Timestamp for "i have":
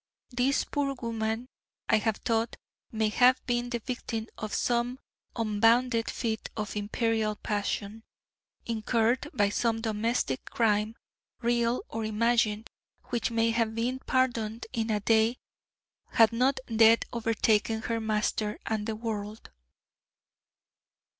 1.87-2.15